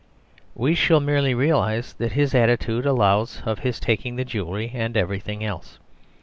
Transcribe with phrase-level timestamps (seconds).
[0.55, 5.43] We shall merely realise that his attitude allows of his taking the jewellery and everything
[5.43, 5.77] else.